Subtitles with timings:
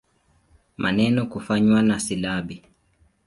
[0.77, 2.63] Maneno kufanywa na silabi.